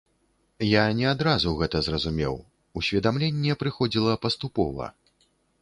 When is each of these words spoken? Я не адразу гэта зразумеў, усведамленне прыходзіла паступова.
Я 0.67 0.85
не 1.01 1.05
адразу 1.11 1.53
гэта 1.59 1.77
зразумеў, 1.89 2.39
усведамленне 2.81 3.59
прыходзіла 3.63 4.19
паступова. 4.25 4.93